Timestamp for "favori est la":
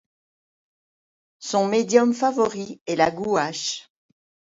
2.15-3.11